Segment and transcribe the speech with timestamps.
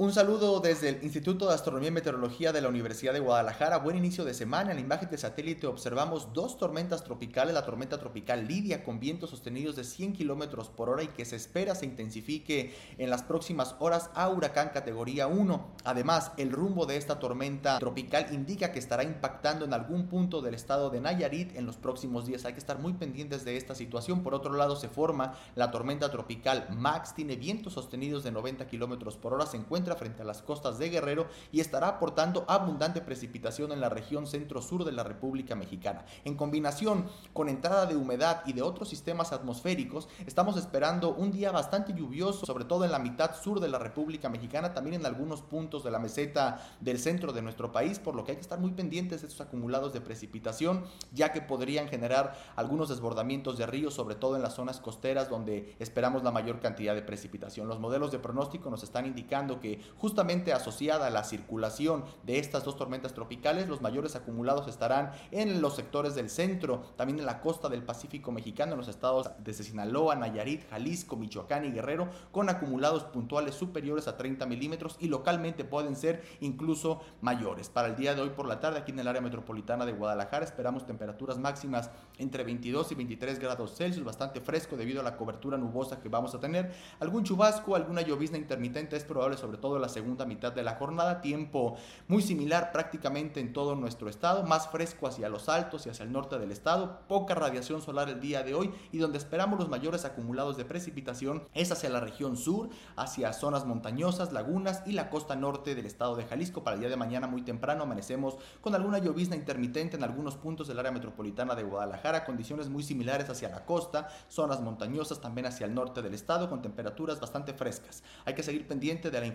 [0.00, 3.76] Un saludo desde el Instituto de Astronomía y Meteorología de la Universidad de Guadalajara.
[3.76, 4.70] Buen inicio de semana.
[4.70, 7.52] En la imagen de satélite observamos dos tormentas tropicales.
[7.52, 11.36] La tormenta tropical Lidia con vientos sostenidos de 100 kilómetros por hora y que se
[11.36, 15.68] espera se intensifique en las próximas horas a huracán categoría 1.
[15.84, 20.54] Además, el rumbo de esta tormenta tropical indica que estará impactando en algún punto del
[20.54, 22.46] estado de Nayarit en los próximos días.
[22.46, 24.22] Hay que estar muy pendientes de esta situación.
[24.22, 27.14] Por otro lado, se forma la tormenta tropical Max.
[27.14, 29.44] Tiene vientos sostenidos de 90 kilómetros por hora.
[29.44, 33.88] Se encuentra frente a las costas de Guerrero y estará aportando abundante precipitación en la
[33.88, 36.04] región centro-sur de la República Mexicana.
[36.24, 41.52] En combinación con entrada de humedad y de otros sistemas atmosféricos, estamos esperando un día
[41.52, 45.42] bastante lluvioso, sobre todo en la mitad sur de la República Mexicana, también en algunos
[45.42, 48.58] puntos de la meseta del centro de nuestro país, por lo que hay que estar
[48.58, 53.94] muy pendientes de estos acumulados de precipitación, ya que podrían generar algunos desbordamientos de ríos,
[53.94, 57.68] sobre todo en las zonas costeras donde esperamos la mayor cantidad de precipitación.
[57.68, 62.64] Los modelos de pronóstico nos están indicando que justamente asociada a la circulación de estas
[62.64, 67.40] dos tormentas tropicales, los mayores acumulados estarán en los sectores del centro, también en la
[67.40, 72.48] costa del Pacífico mexicano, en los estados de Sinaloa, Nayarit, Jalisco, Michoacán y Guerrero, con
[72.48, 77.68] acumulados puntuales superiores a 30 milímetros y localmente pueden ser incluso mayores.
[77.68, 80.44] Para el día de hoy por la tarde, aquí en el área metropolitana de Guadalajara,
[80.44, 85.58] esperamos temperaturas máximas entre 22 y 23 grados Celsius, bastante fresco debido a la cobertura
[85.58, 86.72] nubosa que vamos a tener.
[86.98, 91.20] Algún chubasco, alguna llovizna intermitente es probable, sobre todo la segunda mitad de la jornada,
[91.20, 91.76] tiempo
[92.08, 96.12] muy similar prácticamente en todo nuestro estado, más fresco hacia los altos y hacia el
[96.12, 100.04] norte del estado, poca radiación solar el día de hoy y donde esperamos los mayores
[100.04, 105.36] acumulados de precipitación es hacia la región sur, hacia zonas montañosas, lagunas y la costa
[105.36, 106.64] norte del estado de Jalisco.
[106.64, 110.68] Para el día de mañana muy temprano amanecemos con alguna llovizna intermitente en algunos puntos
[110.68, 115.66] del área metropolitana de Guadalajara, condiciones muy similares hacia la costa, zonas montañosas también hacia
[115.66, 118.02] el norte del estado con temperaturas bastante frescas.
[118.24, 119.26] Hay que seguir pendiente de la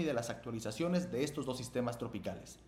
[0.00, 2.58] y de las actualizaciones de estos dos sistemas tropicales.